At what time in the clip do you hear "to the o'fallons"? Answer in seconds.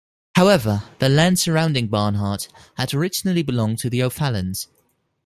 3.81-4.67